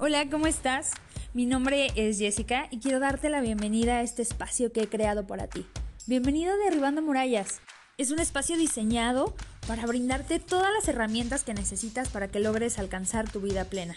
[0.00, 0.92] Hola, ¿cómo estás?
[1.34, 5.26] Mi nombre es Jessica y quiero darte la bienvenida a este espacio que he creado
[5.26, 5.66] para ti.
[6.06, 7.60] Bienvenido a Derribando Murallas.
[7.96, 9.34] Es un espacio diseñado
[9.66, 13.96] para brindarte todas las herramientas que necesitas para que logres alcanzar tu vida plena.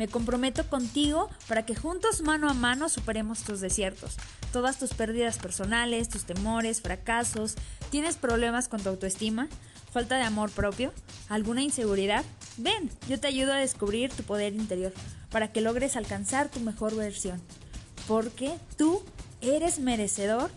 [0.00, 4.16] Me comprometo contigo para que juntos mano a mano superemos tus desiertos,
[4.50, 7.56] todas tus pérdidas personales, tus temores, fracasos.
[7.90, 9.46] ¿Tienes problemas con tu autoestima?
[9.92, 10.94] ¿Falta de amor propio?
[11.28, 12.24] ¿Alguna inseguridad?
[12.56, 14.94] Ven, yo te ayudo a descubrir tu poder interior
[15.30, 17.38] para que logres alcanzar tu mejor versión.
[18.08, 19.02] Porque tú
[19.42, 20.50] eres merecedor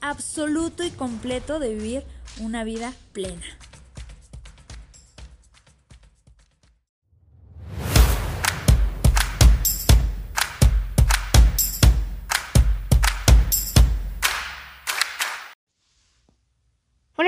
[0.00, 2.02] absoluto y completo de vivir
[2.40, 3.46] una vida plena.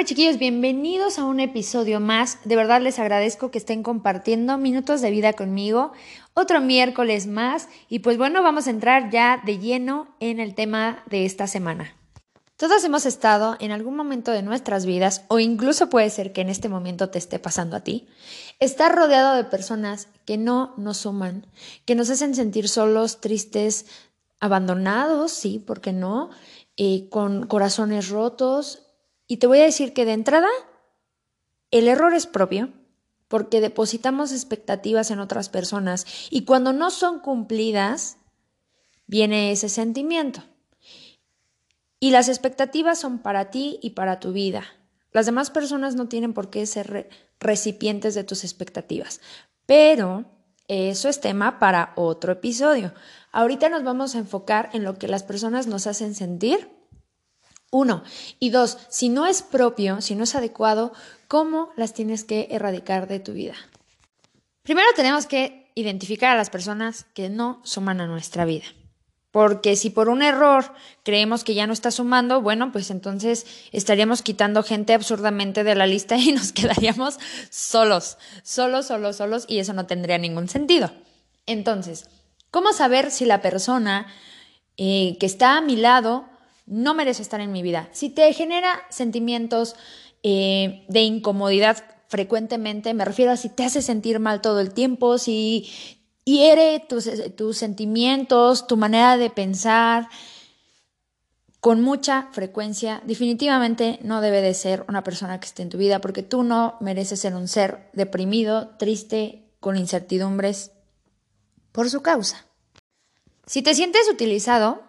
[0.00, 2.38] Hola chiquillos, bienvenidos a un episodio más.
[2.46, 5.92] De verdad les agradezco que estén compartiendo minutos de vida conmigo.
[6.32, 11.04] Otro miércoles más y pues bueno, vamos a entrar ya de lleno en el tema
[11.10, 11.95] de esta semana.
[12.57, 16.48] Todos hemos estado en algún momento de nuestras vidas, o incluso puede ser que en
[16.48, 18.09] este momento te esté pasando a ti,
[18.59, 21.46] estar rodeado de personas que no nos suman,
[21.85, 23.85] que nos hacen sentir solos, tristes,
[24.40, 26.30] abandonados, sí, ¿por qué no?
[26.79, 28.87] Eh, con corazones rotos,
[29.30, 30.48] y te voy a decir que de entrada,
[31.70, 32.73] el error es propio
[33.28, 38.16] porque depositamos expectativas en otras personas y cuando no son cumplidas,
[39.06, 40.42] viene ese sentimiento.
[42.01, 44.64] Y las expectativas son para ti y para tu vida.
[45.12, 47.08] Las demás personas no tienen por qué ser
[47.38, 49.20] recipientes de tus expectativas,
[49.64, 50.24] pero
[50.66, 52.95] eso es tema para otro episodio.
[53.30, 56.79] Ahorita nos vamos a enfocar en lo que las personas nos hacen sentir
[57.71, 58.02] uno.
[58.38, 60.93] Y dos, si no es propio, si no es adecuado,
[61.29, 63.54] ¿cómo las tienes que erradicar de tu vida?
[64.62, 68.66] Primero tenemos que identificar a las personas que no suman a nuestra vida.
[69.31, 70.72] Porque si por un error
[71.04, 75.87] creemos que ya no está sumando, bueno, pues entonces estaríamos quitando gente absurdamente de la
[75.87, 80.91] lista y nos quedaríamos solos, solos, solos, solos, y eso no tendría ningún sentido.
[81.47, 82.08] Entonces,
[82.50, 84.08] ¿cómo saber si la persona
[84.76, 86.29] eh, que está a mi lado
[86.66, 87.88] no merece estar en mi vida.
[87.93, 89.76] Si te genera sentimientos
[90.22, 95.19] eh, de incomodidad frecuentemente, me refiero a si te hace sentir mal todo el tiempo,
[95.19, 95.70] si
[96.25, 100.09] hiere tus, tus sentimientos, tu manera de pensar
[101.60, 106.00] con mucha frecuencia, definitivamente no debe de ser una persona que esté en tu vida
[106.00, 110.72] porque tú no mereces ser un ser deprimido, triste, con incertidumbres
[111.70, 112.47] por su causa.
[113.47, 114.82] Si te sientes utilizado,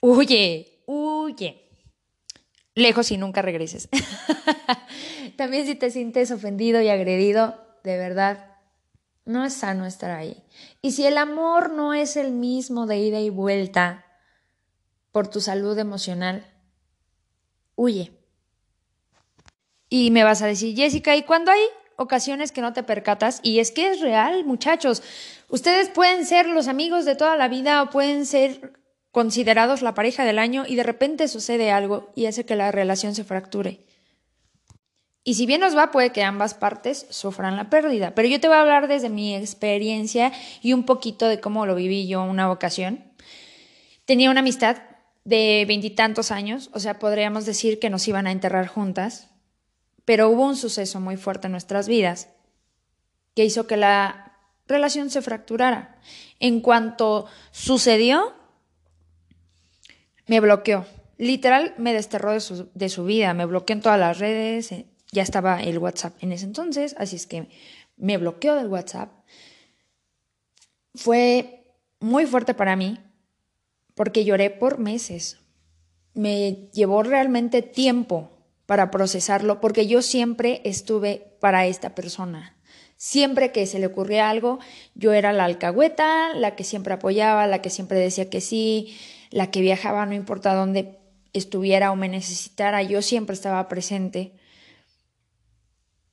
[0.00, 0.73] huye,
[1.24, 1.68] huye.
[2.74, 3.88] Lejos y nunca regreses.
[5.36, 8.54] También si te sientes ofendido y agredido, de verdad,
[9.24, 10.42] no es sano estar ahí.
[10.82, 14.04] Y si el amor no es el mismo de ida y vuelta
[15.12, 16.44] por tu salud emocional,
[17.76, 18.12] huye.
[19.88, 21.60] Y me vas a decir, Jessica, ¿y cuando hay
[21.96, 23.38] ocasiones que no te percatas?
[23.42, 25.02] Y es que es real, muchachos.
[25.48, 28.72] Ustedes pueden ser los amigos de toda la vida o pueden ser
[29.14, 33.14] considerados la pareja del año y de repente sucede algo y hace que la relación
[33.14, 33.78] se fracture.
[35.22, 38.12] Y si bien nos va, puede que ambas partes sufran la pérdida.
[38.16, 40.32] Pero yo te voy a hablar desde mi experiencia
[40.62, 43.04] y un poquito de cómo lo viví yo una ocasión.
[44.04, 44.78] Tenía una amistad
[45.22, 49.30] de veintitantos años, o sea, podríamos decir que nos iban a enterrar juntas,
[50.04, 52.30] pero hubo un suceso muy fuerte en nuestras vidas
[53.36, 54.32] que hizo que la
[54.66, 56.00] relación se fracturara.
[56.40, 58.34] En cuanto sucedió,
[60.26, 60.86] me bloqueó.
[61.16, 62.40] Literal, me desterró de
[62.88, 66.44] su, vida, me bloqueó en todas las redes, eh, ya estaba el WhatsApp en ese
[66.44, 67.48] entonces, así es que
[67.96, 69.12] me bloqueó del WhatsApp.
[70.94, 71.64] Fue
[72.00, 72.98] muy fuerte para mí
[73.94, 75.38] porque lloré por meses.
[76.14, 78.30] Me llevó realmente tiempo
[78.66, 82.56] para procesarlo porque yo siempre estuve para esta persona.
[82.96, 84.60] Siempre que se le ocurría algo,
[84.94, 88.96] yo era la alcahueta, la que siempre apoyaba, la que siempre decía que sí,
[89.34, 91.00] la que viajaba, no importa dónde
[91.32, 94.32] estuviera o me necesitara, yo siempre estaba presente.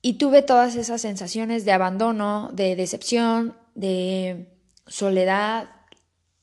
[0.02, 4.58] Y tuve todas esas sensaciones de abandono, de decepción, de
[4.88, 5.70] soledad.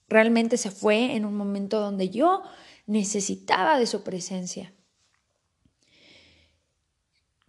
[0.07, 2.43] Realmente se fue en un momento donde yo
[2.85, 4.71] necesitaba de su presencia.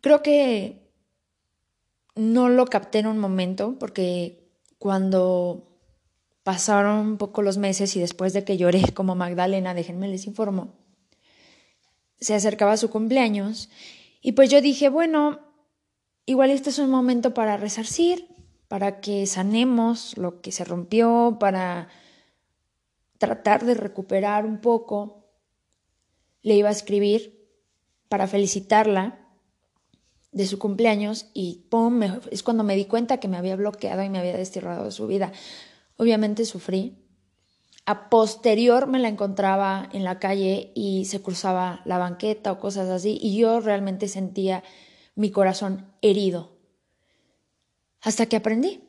[0.01, 0.91] Creo que
[2.17, 4.51] no lo capté en un momento porque
[4.81, 5.70] cuando
[6.51, 10.75] Pasaron un poco los meses y después de que lloré como Magdalena, déjenme les informo,
[12.19, 13.71] se acercaba su cumpleaños
[14.21, 15.39] y pues yo dije, bueno,
[16.27, 18.27] igual este es un momento para resarcir,
[18.67, 21.87] para que sanemos lo que se rompió, para
[23.19, 25.31] tratar de recuperar un poco.
[26.43, 27.49] Le iba a escribir
[28.09, 29.21] para felicitarla
[30.33, 32.03] de su cumpleaños y ¡pum!
[32.33, 35.07] es cuando me di cuenta que me había bloqueado y me había desterrado de su
[35.07, 35.31] vida.
[36.01, 36.97] Obviamente sufrí.
[37.85, 42.89] A posterior me la encontraba en la calle y se cruzaba la banqueta o cosas
[42.89, 44.65] así y yo realmente sentía
[45.15, 46.57] mi corazón herido.
[48.01, 48.81] Hasta que aprendí.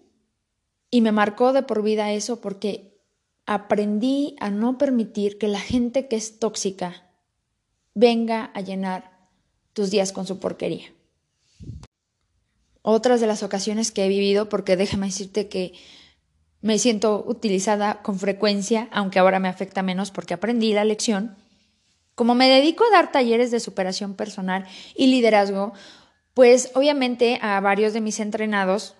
[0.90, 2.98] Y me marcó de por vida eso porque
[3.46, 7.12] aprendí a no permitir que la gente que es tóxica
[7.94, 9.28] venga a llenar
[9.74, 10.94] tus días con su porquería.
[12.84, 15.74] Otras de las ocasiones que he vivido, porque déjame decirte que
[16.62, 21.36] me siento utilizada con frecuencia, aunque ahora me afecta menos porque aprendí la lección,
[22.16, 24.66] como me dedico a dar talleres de superación personal
[24.96, 25.74] y liderazgo,
[26.34, 28.96] pues obviamente a varios de mis entrenados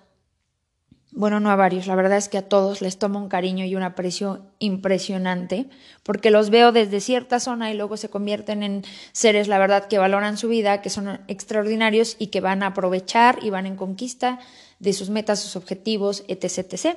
[1.14, 3.76] bueno, no a varios, la verdad es que a todos les tomo un cariño y
[3.76, 5.68] un aprecio impresionante,
[6.02, 8.82] porque los veo desde cierta zona y luego se convierten en
[9.12, 13.38] seres, la verdad, que valoran su vida, que son extraordinarios y que van a aprovechar
[13.42, 14.38] y van en conquista
[14.78, 16.72] de sus metas, sus objetivos, etc.
[16.72, 16.96] etc.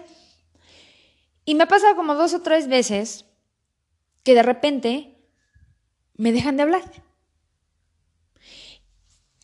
[1.45, 3.25] Y me ha pasado como dos o tres veces
[4.24, 5.15] que de repente
[6.15, 6.83] me dejan de hablar.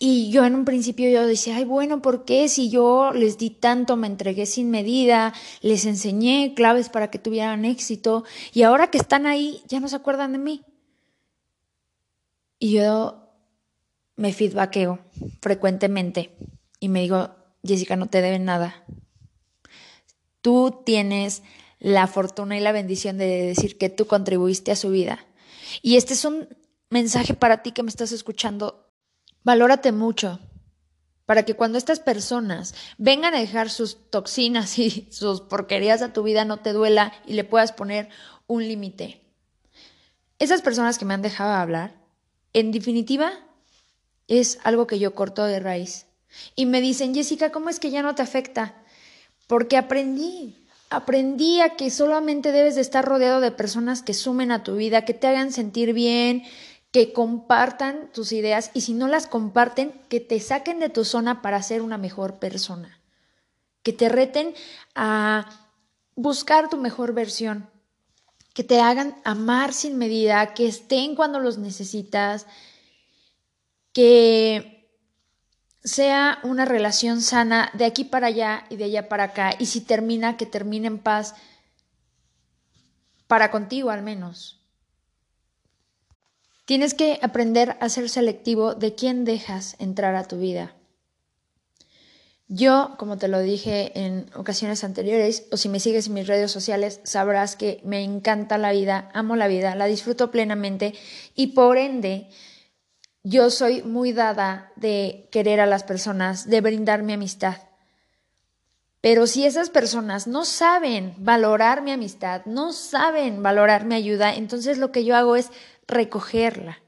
[0.03, 3.51] Y yo en un principio yo decía, ay, bueno, ¿por qué si yo les di
[3.51, 5.31] tanto, me entregué sin medida,
[5.61, 9.95] les enseñé claves para que tuvieran éxito y ahora que están ahí ya no se
[9.95, 10.63] acuerdan de mí?
[12.57, 13.29] Y yo
[14.15, 14.99] me feedbackeo
[15.39, 16.35] frecuentemente
[16.79, 18.83] y me digo, Jessica, no te deben nada.
[20.41, 21.43] Tú tienes
[21.81, 25.25] la fortuna y la bendición de decir que tú contribuiste a su vida.
[25.81, 26.47] Y este es un
[26.89, 28.87] mensaje para ti que me estás escuchando
[29.43, 30.39] Valórate mucho
[31.25, 36.23] para que cuando estas personas vengan a dejar sus toxinas y sus porquerías a tu
[36.23, 38.09] vida no te duela y le puedas poner
[38.47, 39.21] un límite.
[40.39, 41.95] Esas personas que me han dejado hablar,
[42.53, 43.31] en definitiva,
[44.27, 46.05] es algo que yo corto de raíz.
[46.55, 48.83] Y me dicen, Jessica, ¿cómo es que ya no te afecta?
[49.47, 50.60] Porque aprendí,
[50.91, 55.05] aprendí a que solamente debes de estar rodeado de personas que sumen a tu vida,
[55.05, 56.43] que te hagan sentir bien,
[56.91, 61.41] que compartan tus ideas y si no las comparten, que te saquen de tu zona
[61.41, 62.99] para ser una mejor persona,
[63.81, 64.53] que te reten
[64.93, 65.49] a
[66.15, 67.69] buscar tu mejor versión,
[68.53, 72.47] que te hagan amar sin medida, que estén cuando los necesitas,
[73.93, 74.80] que
[75.83, 79.81] sea una relación sana de aquí para allá y de allá para acá y si
[79.81, 81.35] termina, que termine en paz
[83.27, 84.59] para contigo al menos.
[86.65, 90.75] Tienes que aprender a ser selectivo de quién dejas entrar a tu vida.
[92.53, 96.51] Yo, como te lo dije en ocasiones anteriores, o si me sigues en mis redes
[96.51, 100.93] sociales, sabrás que me encanta la vida, amo la vida, la disfruto plenamente
[101.33, 102.29] y por ende
[103.23, 107.57] yo soy muy dada de querer a las personas, de brindar mi amistad.
[109.01, 114.77] Pero si esas personas no saben valorar mi amistad, no saben valorar mi ayuda, entonces
[114.77, 115.49] lo que yo hago es
[115.87, 116.79] recogerla.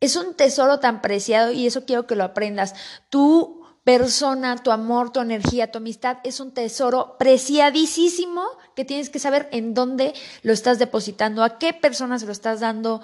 [0.00, 2.74] Es un tesoro tan preciado y eso quiero que lo aprendas.
[3.10, 9.18] Tu persona, tu amor, tu energía, tu amistad es un tesoro preciadísimo que tienes que
[9.18, 13.02] saber en dónde lo estás depositando, a qué personas lo estás dando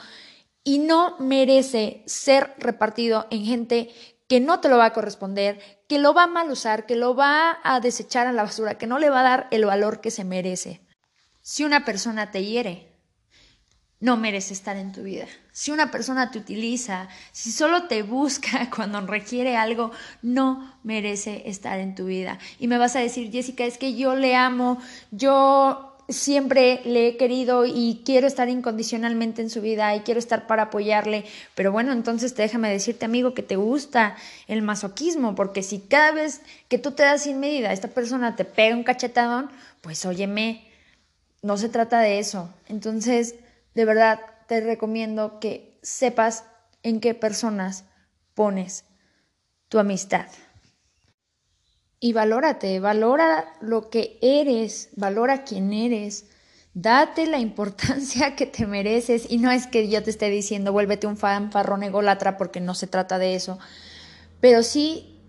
[0.65, 3.91] y no merece ser repartido en gente
[4.29, 7.17] que no te lo va a corresponder, que lo va a mal usar, que lo
[7.17, 10.13] va a desechar a la basura, que no le va a dar el valor que
[10.13, 10.87] se merece.
[11.41, 12.91] Si una persona te hiere,
[13.99, 15.27] no merece estar en tu vida.
[15.53, 19.91] Si una persona te utiliza, si solo te busca cuando requiere algo,
[20.23, 22.39] no merece estar en tu vida.
[22.59, 24.79] Y me vas a decir, Jessica, es que yo le amo,
[25.11, 30.47] yo siempre le he querido y quiero estar incondicionalmente en su vida y quiero estar
[30.47, 31.25] para apoyarle.
[31.55, 36.43] Pero bueno, entonces déjame decirte, amigo, que te gusta el masoquismo, porque si cada vez
[36.69, 39.51] que tú te das sin medida, esta persona te pega un cachetadón,
[39.81, 40.67] pues óyeme,
[41.43, 42.53] no se trata de eso.
[42.69, 43.37] Entonces,
[43.75, 46.45] de verdad te recomiendo que sepas
[46.83, 47.85] en qué personas
[48.35, 48.85] pones
[49.69, 50.27] tu amistad.
[52.01, 56.25] Y valórate, valora lo que eres, valora quién eres,
[56.73, 61.07] date la importancia que te mereces y no es que yo te esté diciendo vuélvete
[61.07, 63.59] un fanfarrón ególatra porque no se trata de eso,
[64.41, 65.21] pero sí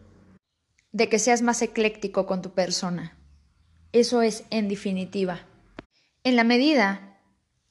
[0.93, 3.17] de que seas más ecléctico con tu persona.
[3.91, 5.41] Eso es en definitiva.
[6.23, 7.17] En la medida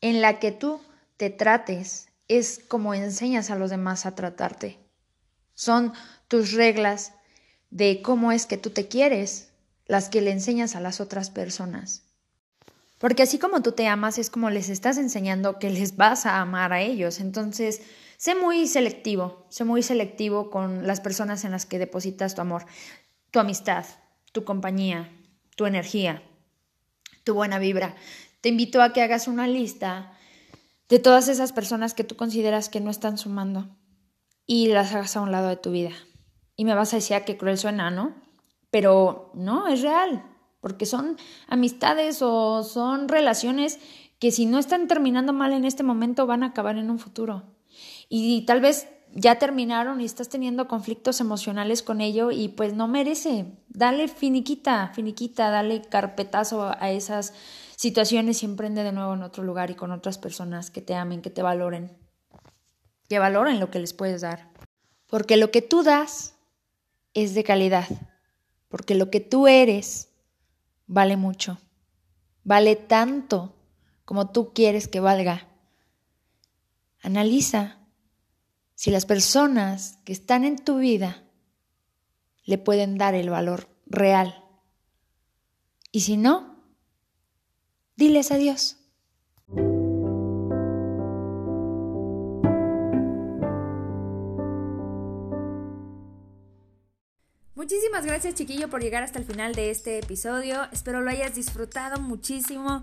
[0.00, 0.80] en la que tú
[1.16, 4.78] te trates es como enseñas a los demás a tratarte.
[5.54, 5.92] Son
[6.28, 7.12] tus reglas
[7.70, 9.50] de cómo es que tú te quieres,
[9.86, 12.02] las que le enseñas a las otras personas.
[12.98, 16.40] Porque así como tú te amas, es como les estás enseñando que les vas a
[16.40, 17.18] amar a ellos.
[17.18, 17.80] Entonces,
[18.18, 22.66] sé muy selectivo, sé muy selectivo con las personas en las que depositas tu amor,
[23.30, 23.86] tu amistad,
[24.32, 25.10] tu compañía,
[25.56, 26.22] tu energía,
[27.24, 27.96] tu buena vibra.
[28.42, 30.12] Te invito a que hagas una lista
[30.90, 33.74] de todas esas personas que tú consideras que no están sumando
[34.46, 35.92] y las hagas a un lado de tu vida.
[36.60, 38.12] Y me vas a decir que cruel suena, ¿no?
[38.70, 40.24] Pero no, es real
[40.60, 41.16] porque son
[41.48, 43.78] amistades o son relaciones
[44.18, 47.44] que si no están terminando mal en este momento van a acabar en un futuro.
[48.08, 52.86] Y tal vez ya terminaron y estás teniendo conflictos emocionales con ello y pues no
[52.88, 53.46] merece.
[53.68, 57.32] Dale finiquita, finiquita, dale carpetazo a esas
[57.76, 61.22] situaciones y emprende de nuevo en otro lugar y con otras personas que te amen,
[61.22, 61.96] que te valoren,
[63.08, 64.50] que valoren lo que les puedes dar.
[65.06, 66.34] Porque lo que tú das
[67.14, 67.88] es de calidad,
[68.68, 70.10] porque lo que tú eres
[70.86, 71.58] vale mucho,
[72.44, 73.54] vale tanto
[74.04, 75.48] como tú quieres que valga.
[77.02, 77.78] Analiza
[78.74, 81.22] si las personas que están en tu vida
[82.44, 84.44] le pueden dar el valor real.
[85.92, 86.64] Y si no,
[87.96, 88.79] diles adiós.
[97.70, 100.66] Muchísimas gracias chiquillo por llegar hasta el final de este episodio.
[100.72, 102.82] Espero lo hayas disfrutado muchísimo.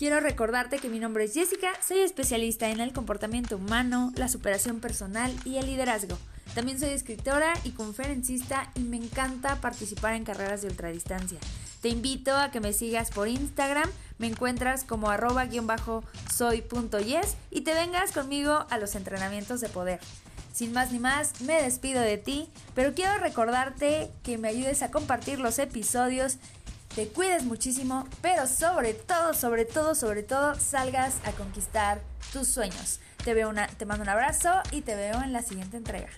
[0.00, 4.80] Quiero recordarte que mi nombre es Jessica, soy especialista en el comportamiento humano, la superación
[4.80, 6.18] personal y el liderazgo.
[6.56, 11.38] También soy escritora y conferencista y me encanta participar en carreras de ultradistancia.
[11.80, 13.88] Te invito a que me sigas por Instagram,
[14.18, 20.00] me encuentras como arroba-soy.yes y te vengas conmigo a los entrenamientos de poder.
[20.52, 24.90] Sin más ni más, me despido de ti, pero quiero recordarte que me ayudes a
[24.90, 26.38] compartir los episodios,
[26.94, 32.00] te cuides muchísimo, pero sobre todo, sobre todo, sobre todo, salgas a conquistar
[32.32, 32.98] tus sueños.
[33.24, 36.08] Te, veo una, te mando un abrazo y te veo en la siguiente entrega.